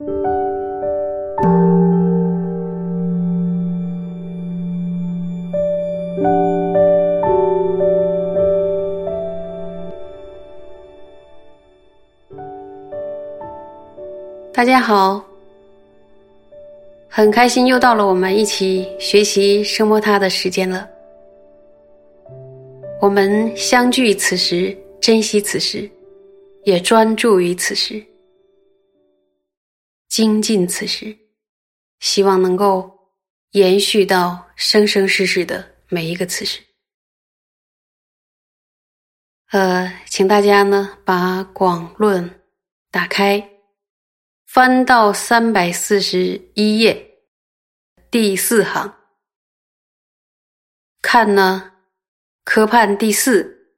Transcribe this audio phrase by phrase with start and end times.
[0.00, 0.06] 大
[14.64, 15.22] 家好，
[17.06, 20.88] 很开心又到了我们一起学习声波塔的时间了。
[23.02, 25.90] 我们相聚此时，珍惜此时，
[26.64, 28.02] 也专注于此时，
[30.20, 31.16] 精进此时，
[32.00, 32.94] 希望能够
[33.52, 36.60] 延续到生生世世的每一个此时。
[39.50, 42.42] 呃，请大家呢把广论
[42.90, 43.42] 打开。
[44.44, 47.22] 翻到三百四十一页，
[48.10, 48.94] 第四行，
[51.00, 51.72] 看呢，
[52.44, 53.72] 科判第四，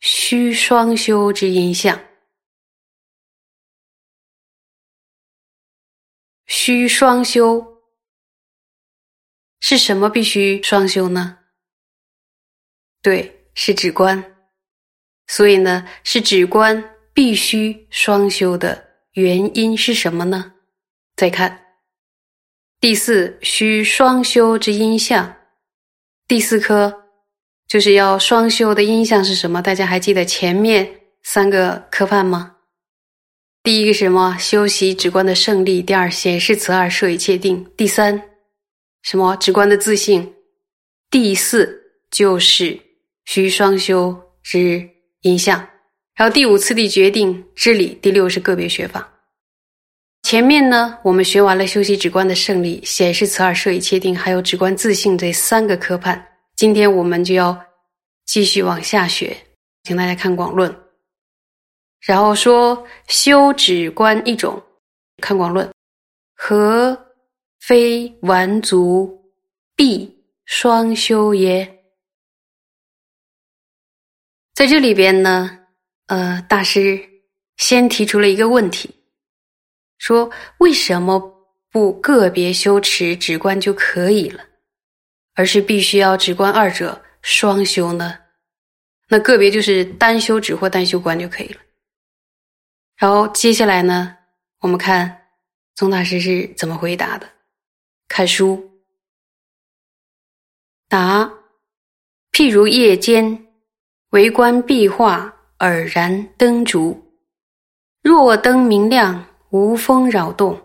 [0.00, 2.00] 虚双修之音相。
[6.46, 7.82] 需双修
[9.60, 10.10] 是什么？
[10.10, 11.38] 必须双修呢？
[13.02, 14.36] 对，是指观，
[15.26, 18.92] 所以呢，是指观必须双修的。
[19.12, 20.54] 原因是什么呢？
[21.16, 21.66] 再看
[22.80, 25.36] 第四需双修之音相，
[26.26, 27.04] 第四科
[27.68, 29.62] 就是要双修的音相是什么？
[29.62, 32.53] 大家还记得前面三个科判吗？
[33.64, 34.36] 第一个什么？
[34.38, 35.80] 修习直观的胜利。
[35.80, 37.64] 第二显示此二设以切定。
[37.78, 38.22] 第三
[39.00, 39.34] 什么？
[39.36, 40.34] 直观的自信。
[41.10, 42.78] 第四就是
[43.24, 44.86] 需双修之
[45.22, 45.58] 音相。
[46.14, 49.10] 然后第五次第决定之理，第六是个别学法。
[50.24, 56.22] 前面呢，我们学完了修习直观的胜利、显示此二设以切定，还有直观自信这三个科判。
[56.54, 57.58] 今天我们就要
[58.26, 59.34] 继续往下学，
[59.84, 60.83] 请大家看广论。
[62.06, 64.62] 然后说修止观一种，
[65.22, 65.72] 看广论，
[66.34, 66.96] 何
[67.60, 69.32] 非完足
[69.74, 71.84] 必双修耶？
[74.54, 75.60] 在这里边呢。
[76.08, 77.00] 呃，大师
[77.56, 78.94] 先提出了一个问题，
[79.96, 81.18] 说为什么
[81.70, 84.44] 不个别修持止观就可以了，
[85.34, 88.18] 而是必须要止观二者双修呢？
[89.08, 91.60] 那个别就是单修止或单修观就可以了。
[92.96, 94.16] 然后接下来呢，
[94.60, 95.28] 我们看
[95.74, 97.28] 宗大师是怎么回答的。
[98.08, 98.70] 看书，
[100.88, 101.30] 答：
[102.32, 103.46] 譬如夜间
[104.10, 105.30] 围观壁画。
[105.58, 107.00] 尔然灯烛，
[108.02, 110.60] 若灯明亮，无风扰动，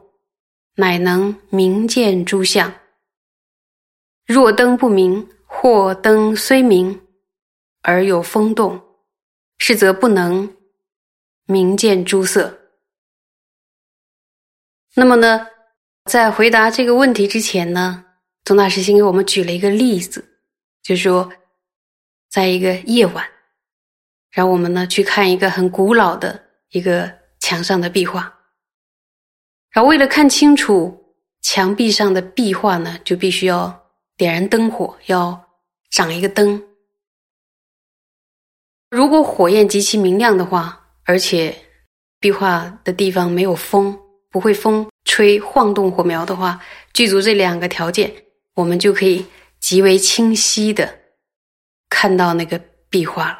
[0.75, 2.69] 乃能明见诸相；
[4.25, 6.99] 若灯不明，或灯虽明，
[7.83, 8.81] 而有风动，
[9.59, 10.53] 是则不能
[11.51, 12.59] 明见诸色。
[14.93, 15.47] 那么呢，
[16.05, 18.05] 在回答这个问题之前呢，
[18.45, 20.39] 宗大师先给我们举了一个例子，
[20.83, 21.33] 就是说，
[22.29, 23.27] 在一个夜晚。
[24.29, 26.39] 让我们呢去看一个很古老的
[26.69, 28.31] 一个墙上的壁画，
[29.71, 35.49] 然后为了看清楚墙壁上的壁画呢，就必须要点燃灯火，要
[35.89, 36.63] 长一个灯。
[38.91, 40.78] 如果火焰极其明亮的话，
[41.09, 41.55] 而且
[42.19, 43.99] 壁画的地方没有风，
[44.29, 48.13] 不会风吹晃动火苗的话，具足这两个条件，
[48.53, 49.25] 我们就可以
[49.59, 50.99] 极为清晰的
[51.89, 52.61] 看到那个
[52.91, 53.39] 壁画了。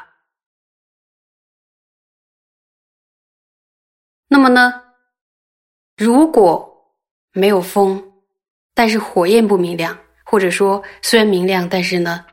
[4.26, 4.82] 那么呢，
[5.96, 6.92] 如果
[7.32, 8.12] 没有风，
[8.74, 12.26] 但是火焰不明亮，或者说虽然明亮，但是呢，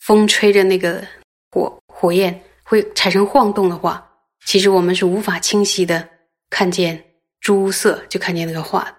[0.00, 1.02] 风吹着那个
[1.50, 4.06] 火火焰会产生晃动的话，
[4.44, 6.08] 其实我们是无法清晰的
[6.48, 7.02] 看见
[7.40, 8.96] 朱色，就看见那个画。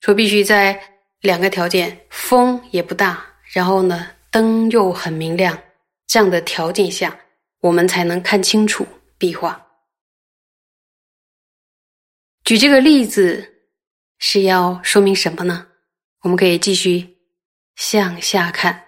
[0.00, 0.80] 说必须在
[1.20, 5.56] 两个条件：风也不大，然后呢，灯又很明亮，
[6.06, 7.16] 这样的条件下，
[7.60, 8.86] 我们才能看清楚
[9.18, 9.64] 壁画。
[12.44, 13.66] 举这个例子
[14.18, 15.68] 是要说明什么呢？
[16.22, 17.18] 我们可以继续
[17.76, 18.84] 向下看。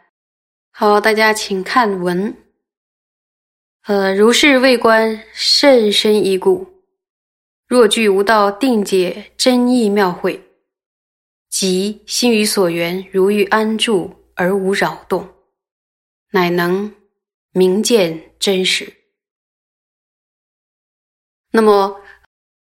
[0.71, 2.44] 好，大家请看文。
[3.87, 6.67] 呃，如是为观甚深一故，
[7.67, 10.43] 若具无道定解真意妙慧，
[11.51, 15.29] 即心于所缘，如遇安住而无扰动，
[16.31, 16.95] 乃能
[17.53, 18.93] 明见真实。
[21.51, 22.01] 那么。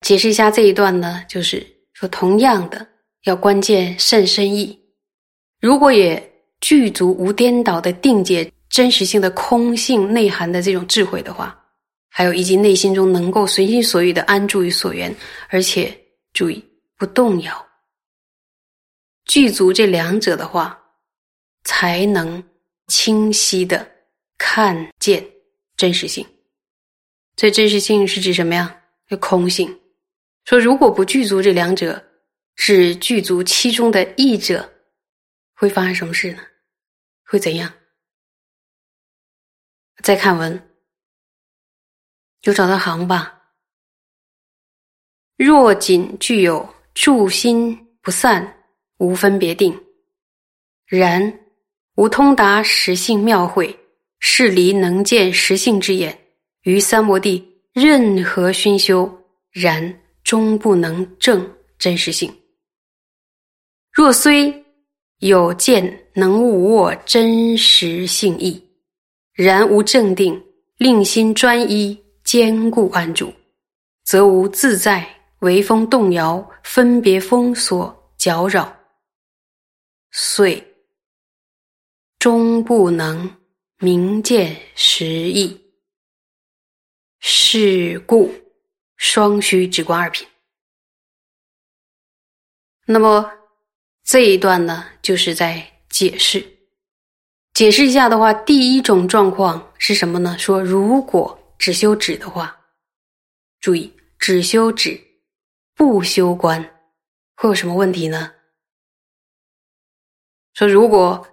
[0.01, 1.63] 解释一下这一段呢，就是
[1.93, 2.87] 说，同样的
[3.25, 4.75] 要关键甚深意，
[5.59, 11.61] 如果也具足无颠倒的定解真实性的空性内涵的这种智慧的话，
[12.09, 15.13] 还有以及内心中能够随心所欲的安住于所缘，
[15.49, 15.95] 而且
[16.31, 16.63] 注意
[16.97, 17.67] 不动摇。
[19.25, 20.81] 具足这两者的话，
[21.65, 22.41] 才能
[22.87, 23.85] 清晰的
[24.37, 25.23] 看见
[25.75, 26.25] 真实性。
[27.35, 28.75] 这真实性是指什么呀？
[29.07, 29.77] 就空性。
[30.45, 32.01] 说如果不具足这两者，
[32.55, 34.69] 只具足其中的一者，
[35.53, 36.39] 会发生什么事呢？
[37.25, 37.71] 会怎样？
[40.01, 40.61] 再看文，
[42.41, 43.41] 有找到行吧。
[45.37, 48.57] 若仅具有住心不散。
[48.97, 49.75] 无分别定，
[50.85, 51.39] 然
[51.95, 53.75] 无通达实性妙慧，
[54.19, 56.15] 是离能见实性之眼，
[56.61, 57.43] 于三摩地
[57.73, 59.11] 任何熏修，
[59.49, 59.91] 然
[60.23, 62.31] 终不能证真实性。
[63.91, 64.53] 若虽
[65.17, 68.63] 有见能悟我真实性意，
[69.33, 70.43] 然无正定，
[70.77, 73.33] 令心专一，坚固安住，
[74.03, 75.07] 则无自在，
[75.39, 78.77] 为风动摇，分别封锁搅扰。
[80.11, 80.75] 遂
[82.19, 83.37] 终不能
[83.77, 85.59] 明见实意，
[87.19, 88.31] 是故
[88.97, 90.27] 双虚直观二品。
[92.85, 93.31] 那么
[94.03, 96.45] 这一段呢，就是在解释。
[97.53, 100.37] 解释一下的话，第一种状况是什么呢？
[100.37, 102.57] 说如果只修止的话，
[103.59, 104.99] 注意只修止
[105.75, 106.63] 不修观，
[107.35, 108.31] 会有什么问题呢？
[110.53, 111.27] 说，如果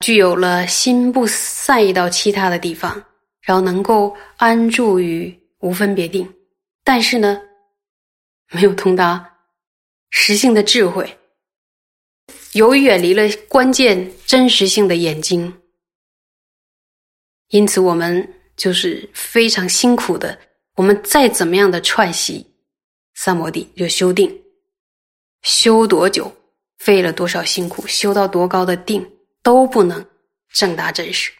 [0.00, 3.02] 具有了心不散逸到其他的地方，
[3.40, 6.28] 然后能够安住于无分别定，
[6.84, 7.40] 但是呢，
[8.50, 9.38] 没有通达
[10.10, 11.18] 实性的智慧，
[12.52, 15.62] 由于远离了关键真实性的眼睛，
[17.48, 20.38] 因此我们就是非常辛苦的。
[20.74, 22.46] 我们再怎么样的串习
[23.14, 24.42] 三摩地，就修定，
[25.42, 26.34] 修多久？
[26.78, 29.08] 费了多少辛苦，修到多高的定
[29.40, 30.04] 都不能
[30.48, 31.30] 正达真实，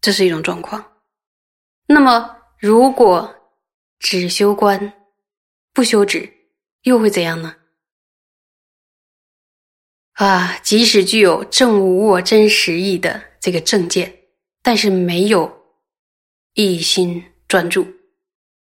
[0.00, 0.82] 这是一种状况。
[1.86, 3.52] 那么，如果
[3.98, 4.90] 只修观
[5.74, 6.32] 不修止，
[6.84, 7.54] 又会怎样呢？
[10.16, 14.12] 啊，即使具有正无我真实意的这个正见，
[14.62, 15.50] 但是没有
[16.54, 17.86] 一心专注，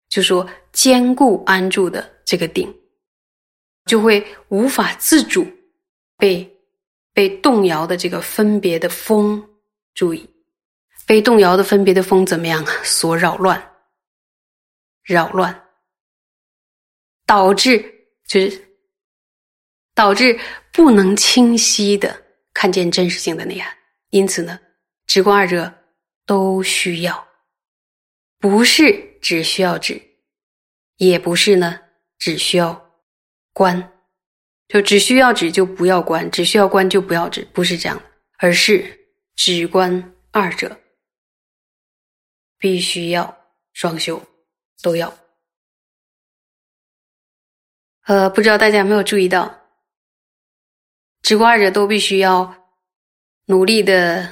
[0.09, 2.71] 就说坚固安住的这个定。
[3.85, 5.45] 就会无法自主
[6.17, 6.51] 被
[7.13, 9.47] 被动摇的这个分别的风，
[9.93, 10.27] 注意
[11.05, 12.73] 被动摇的分别的风怎么样啊？
[12.83, 13.63] 所扰乱，
[15.03, 15.63] 扰乱，
[17.27, 17.77] 导致
[18.27, 18.67] 就是
[19.93, 20.39] 导致
[20.75, 22.21] 不能清晰的
[22.53, 23.73] 看见真实性的内涵。
[24.09, 24.59] 因此呢，
[25.07, 25.73] 直观二者
[26.25, 27.27] 都需要，
[28.39, 30.01] 不是只需要指，
[30.97, 31.79] 也不是呢
[32.17, 32.81] 只需要。
[33.53, 33.89] 观，
[34.67, 38.03] 就只需要指就不要观，只需要观就不要指，不是这样的，
[38.39, 38.99] 而是
[39.33, 40.77] 只观二者
[42.57, 43.33] 必须要
[43.71, 44.21] 双修，
[44.81, 45.17] 都要。
[48.07, 49.64] 呃，不知道大家有没有注意到，
[51.25, 52.69] 止观二者都必须要
[53.45, 54.29] 努力的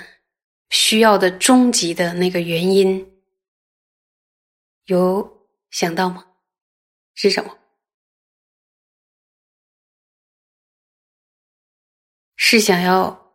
[0.69, 3.19] 需要的终极的那个原因，
[4.85, 6.23] 有想到吗？
[7.15, 7.57] 是什么？
[12.35, 13.33] 是想要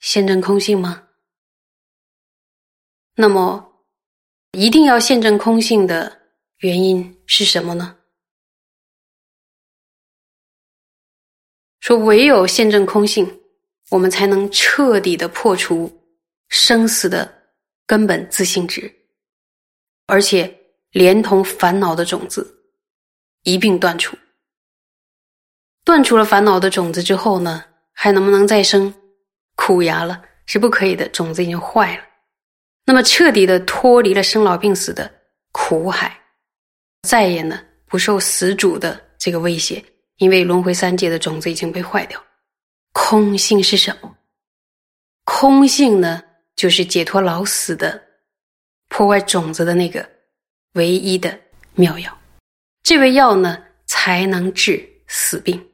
[0.00, 1.08] 现证空性吗？
[3.14, 3.82] 那么，
[4.52, 6.20] 一定要现证空性的
[6.58, 7.95] 原因是什么呢？
[11.86, 13.40] 说唯有现证空性，
[13.90, 15.88] 我们才能彻底的破除
[16.48, 17.32] 生死的
[17.86, 18.92] 根本自信值，
[20.08, 20.52] 而且
[20.90, 22.60] 连同烦恼的种子
[23.44, 24.18] 一并断除。
[25.84, 27.64] 断除了烦恼的种子之后呢？
[27.92, 28.92] 还能不能再生
[29.54, 30.20] 苦芽了？
[30.46, 32.02] 是不可以的，种子已经坏了。
[32.84, 35.08] 那么彻底的脱离了生老病死的
[35.52, 36.20] 苦海，
[37.02, 39.82] 再也呢不受死主的这个威胁，
[40.18, 42.22] 因为轮回三界的种子已经被坏掉。
[42.92, 44.16] 空性是什么？
[45.24, 46.22] 空性呢，
[46.54, 48.02] 就是解脱老死的
[48.88, 50.08] 破坏种子的那个
[50.72, 51.38] 唯一的
[51.74, 52.18] 妙药。
[52.82, 55.70] 这味药呢，才能治死病，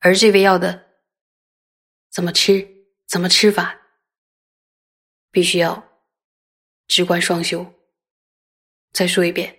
[0.00, 0.80] 而这味药的。
[2.10, 2.68] 怎么吃？
[3.08, 3.74] 怎么吃法？
[5.30, 5.82] 必须要
[6.86, 7.66] 直观双修。
[8.92, 9.56] 再说一遍，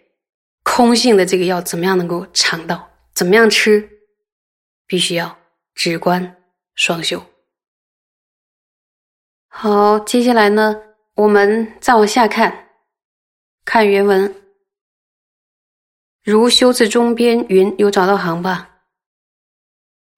[0.63, 2.89] 空性的这个药怎么样能够尝到？
[3.15, 3.92] 怎么样吃？
[4.85, 5.37] 必须要
[5.75, 6.35] 直观
[6.75, 7.23] 双修。
[9.47, 10.81] 好，接下来呢，
[11.15, 12.69] 我们再往下看，
[13.65, 14.33] 看原文。
[16.23, 18.69] 如修字中边云，有找到行吧？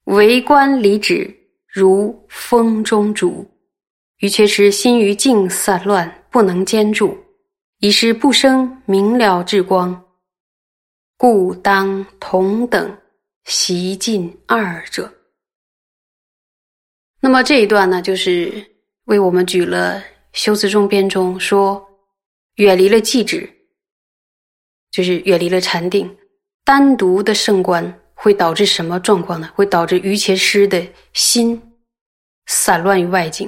[0.06, 1.36] 为官离止，
[1.68, 3.50] 如风中烛。
[4.20, 7.18] 余却是心于境散乱，不能兼住，
[7.80, 10.06] 已是不生明了之光，
[11.18, 12.98] 故当同等
[13.46, 15.12] 习尽二者。
[17.20, 18.52] 那么这一段呢，就是
[19.06, 21.84] 为我们举了修辞中边中说，
[22.56, 23.50] 远离了寂止，
[24.92, 26.16] 就是远离了禅定，
[26.64, 28.02] 单独的圣观。
[28.18, 29.52] 会导致什么状况呢？
[29.54, 31.62] 会导致于切师的心
[32.48, 33.48] 散乱于外境，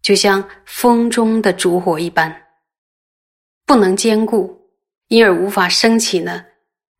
[0.00, 2.34] 就像风中的烛火一般，
[3.66, 4.70] 不能兼顾，
[5.08, 6.46] 因而无法升起呢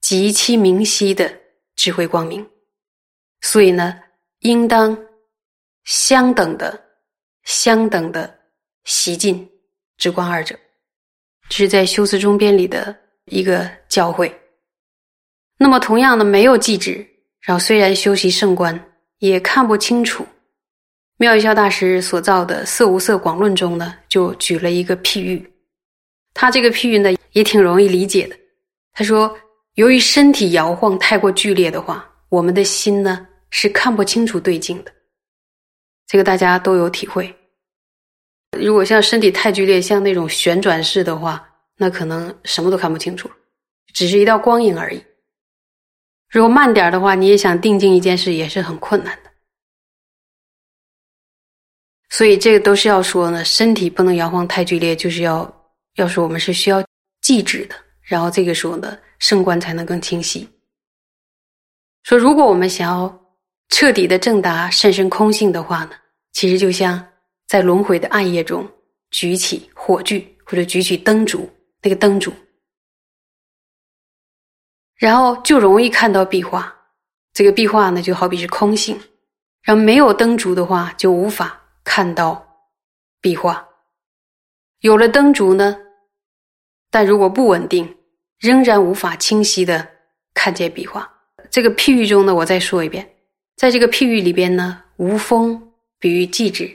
[0.01, 1.33] 极其明晰的
[1.77, 2.45] 智慧光明。
[3.43, 3.97] 所以呢，
[4.41, 4.99] 应当
[5.85, 6.83] 相等的、
[7.45, 8.37] 相等的
[8.85, 9.49] 习进
[9.97, 10.59] 直观二者，
[11.49, 14.33] 这是在修辞中边里的一个教诲。
[15.59, 17.07] 那么，同样的，没有记止，
[17.41, 20.27] 然后虽然修习圣观，也看不清楚。
[21.19, 25.51] 妙一笑大师所造的《色无色广论》中呢，就举了一个譬喻。
[26.35, 28.37] 他这个譬喻呢，也挺容易理解的。
[28.93, 29.35] 他说，
[29.77, 34.93] 由于身体摇晃太过剧烈的话，我们的心呢是看不清楚对境的。
[36.07, 37.35] 这个大家都有体会。
[38.59, 43.31] 如果像身体太剧烈，像那种旋转式的话，那可能什么都看不清楚，
[43.93, 45.05] 只是一道光影而已。
[46.31, 49.31] 如果慢点的话，你也想定睛一件事，也是很困难的。
[52.09, 56.83] 所以这个都是要说呢，身体不能摇晃太剧烈，就是要要说我们是需要
[57.21, 57.77] 寂止的。
[58.07, 60.49] 然后这个时候呢，圣观才能更清晰。
[62.05, 63.21] 说如果我们想要
[63.69, 65.91] 彻底的正达甚深空性的话呢，
[66.33, 67.05] 其实就像
[67.49, 68.67] 在轮回的暗夜中
[69.11, 71.51] 举起火炬或者举起灯烛，
[71.83, 72.33] 那个灯烛。
[74.95, 76.73] 然后就容易看到壁画，
[77.33, 78.97] 这个壁画呢就好比是空性，
[79.63, 82.47] 然后没有灯烛的话就无法看到
[83.21, 83.67] 壁画。
[84.81, 85.77] 有了灯烛呢，
[86.91, 87.97] 但如果不稳定，
[88.39, 89.87] 仍然无法清晰的
[90.35, 91.11] 看见壁画。
[91.51, 93.17] 这个譬喻中呢，我再说一遍，
[93.57, 96.71] 在这个譬喻里边呢，无风比喻寂止，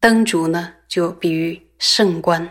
[0.00, 2.48] 灯烛呢就比喻圣观，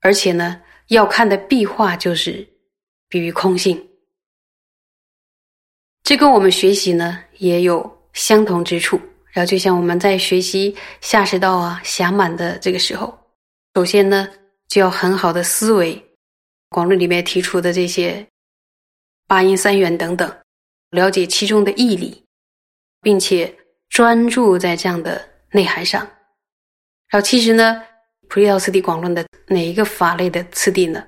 [0.00, 2.46] 而且呢要看的壁画就是
[3.08, 3.88] 比喻空性。
[6.02, 9.00] 这跟我们学习呢也有相同之处。
[9.32, 13.16] 然后，就像我们在学习下士道啊、暇满的这个时候，
[13.76, 14.28] 首先呢
[14.70, 16.02] 就要很好的思维
[16.70, 18.24] 广论里面提出的这些
[19.26, 20.32] 八因三缘等等，
[20.90, 22.24] 了解其中的义理，
[23.02, 23.52] 并且
[23.88, 26.00] 专注在这样的内涵上。
[27.08, 27.82] 然后，其实呢，
[28.28, 31.04] 普利道次第广论的哪一个法类的次第呢，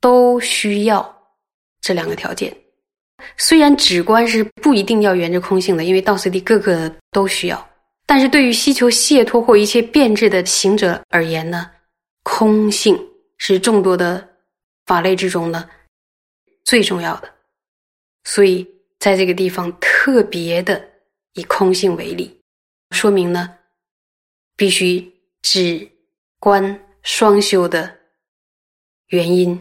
[0.00, 1.16] 都需要
[1.80, 2.52] 这两个条件。
[3.36, 7.70] 虽然止观是不一定要圆着空性的，因为道次第各个都需要，
[8.04, 11.70] 但是对于希求解脱或一切变质的行者而言呢，
[12.22, 12.98] 空性
[13.38, 14.28] 是众多的
[14.86, 15.68] 法类之中呢
[16.64, 17.32] 最重要的。
[18.24, 18.66] 所以
[18.98, 20.82] 在这个地方特别的
[21.34, 22.40] 以空性为例，
[22.90, 23.52] 说明呢
[24.56, 25.12] 必须
[25.42, 25.88] 止
[26.38, 27.98] 观双修的
[29.08, 29.60] 原因。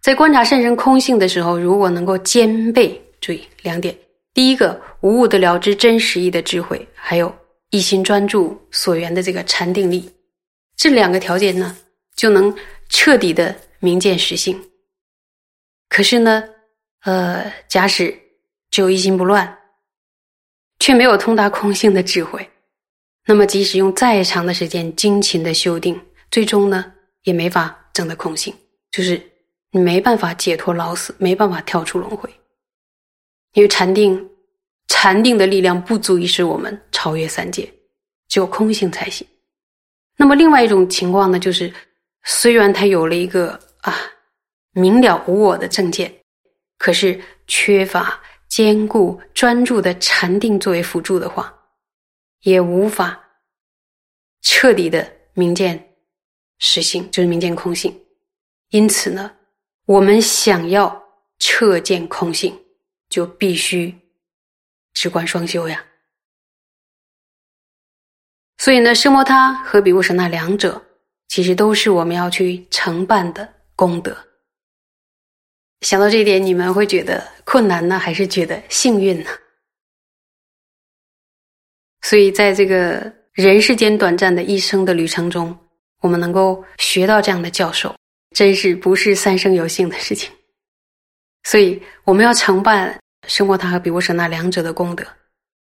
[0.00, 3.96] 在观察甚深空性的时候，如果能够兼备，注意两点：
[4.32, 7.34] 第一个，无物的了知真实意的智慧，还有
[7.70, 10.10] 一心专注所缘的这个禅定力，
[10.76, 11.76] 这两个条件呢，
[12.14, 12.54] 就能
[12.88, 14.60] 彻底的明见实性。
[15.88, 16.44] 可是呢，
[17.02, 18.18] 呃，假使
[18.70, 19.58] 只有一心不乱，
[20.78, 22.48] 却没有通达空性的智慧，
[23.26, 26.00] 那么即使用再长的时间精勤的修定，
[26.30, 28.54] 最终呢，也没法证得空性，
[28.90, 29.30] 就是。
[29.76, 32.32] 你没办法解脱老死，没办法跳出轮回，
[33.54, 34.30] 因为禅定，
[34.86, 37.68] 禅定的力量不足以使我们超越三界，
[38.28, 39.26] 只有空性才行。
[40.16, 41.72] 那么另外一种情况呢，就是
[42.24, 43.94] 虽然他有了一个啊
[44.72, 46.12] 明了无我的正见，
[46.78, 51.54] 可是缺乏坚固专注的禅定作为辅助的话，
[52.42, 53.20] 也无法
[54.42, 55.94] 彻底的明见
[56.58, 57.94] 实性，就是明见空性。
[58.70, 59.30] 因此呢。
[59.86, 60.98] 我们想要
[61.38, 62.58] 彻见空性，
[63.10, 63.94] 就必须
[64.94, 65.84] 直观双修呀。
[68.58, 70.82] 所以呢，奢摩他和比乌舍那两者，
[71.28, 74.16] 其实都是我们要去承办的功德。
[75.80, 79.30] 想到这一点，你们会觉得困难呢，还是觉得幸运呢？
[82.02, 85.56] 所以，在这个人世间短暂的一生的旅程中，
[86.00, 87.94] 我们能够学到这样的教授。
[88.34, 90.28] 真是不是三生有幸的事情。
[91.44, 95.06] 所以我们要承办声波他和比波舍那两者的功德。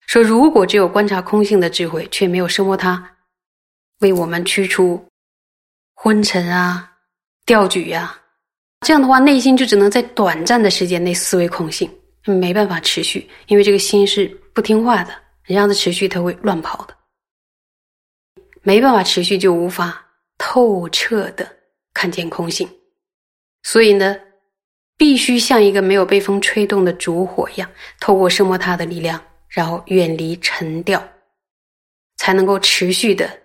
[0.06, 3.11] 说如果只有观察空性的智慧，却没有声波他
[4.00, 5.02] 为我们驱除
[5.94, 6.92] 昏沉啊、
[7.47, 8.18] 掉举呀，
[8.80, 11.90] 这样的话，内心就只能在短暂的时间内思维空性，
[12.25, 15.14] 没办法持续，因为这个心是不听话的，
[15.47, 16.97] 你让它持续，它会乱跑的，
[18.62, 20.04] 没办法持续，就无法
[20.38, 21.50] 透彻的
[21.94, 22.68] 看见空性。
[23.62, 24.16] 所以呢。
[24.99, 27.68] 必须像一个没有被风吹动的烛火一样，
[27.99, 29.21] 透过生摩他的力量，
[29.52, 31.06] 然后远离沉掉，
[32.16, 33.40] 才能够持续的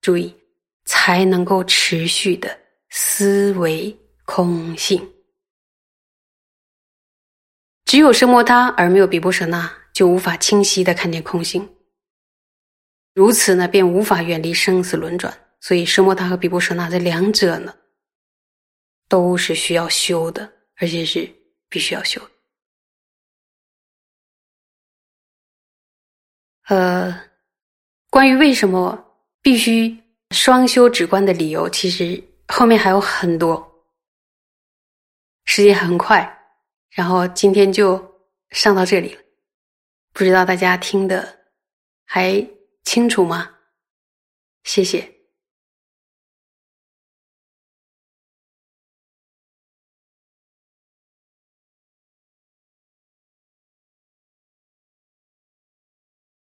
[0.00, 0.34] 注意，
[0.84, 2.58] 才能够持续的
[2.90, 5.00] 思维空性。
[7.84, 11.76] 只有声摩他而没有比波舍那，就无法清晰的看见空性。
[13.14, 15.32] 如此呢，便无法远离生死轮转。
[15.60, 17.76] 所以，声摩他和比波舍那这两者呢，
[19.08, 20.52] 都是需要修的。
[20.76, 21.32] 而且是
[21.68, 22.31] 必须要修的。
[26.68, 27.20] 呃，
[28.10, 29.96] 关于为什么必须
[30.30, 33.68] 双修止观的理由，其实后面还有很多。
[35.44, 36.38] 时间很快，
[36.90, 38.00] 然后今天就
[38.50, 39.20] 上到这里了。
[40.12, 41.40] 不知道大家听的
[42.04, 42.46] 还
[42.84, 43.50] 清楚吗？
[44.62, 45.12] 谢谢。